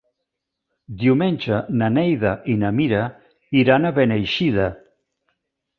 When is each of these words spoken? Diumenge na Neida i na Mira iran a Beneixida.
Diumenge 1.01 1.59
na 1.81 1.89
Neida 1.99 2.33
i 2.55 2.59
na 2.65 2.73
Mira 2.81 3.03
iran 3.65 3.87
a 3.93 3.97
Beneixida. 4.01 4.69